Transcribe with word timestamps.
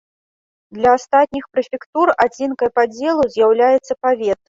Для 0.77 0.93
астатніх 0.99 1.45
прэфектур 1.57 2.15
адзінкай 2.25 2.69
падзелу 2.81 3.31
з'яўляецца 3.39 3.93
павет. 4.05 4.37